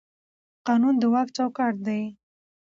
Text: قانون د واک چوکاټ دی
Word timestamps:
قانون 0.67 0.95
د 1.01 1.03
واک 1.13 1.27
چوکاټ 1.37 1.75
دی 1.87 2.01